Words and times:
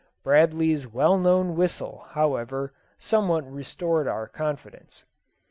Bradley's 0.23 0.87
well 0.87 1.15
known 1.15 1.55
whistle, 1.55 2.07
however, 2.09 2.73
somewhat 2.97 3.45
restored 3.45 4.07
our 4.07 4.27
confidence. 4.27 5.03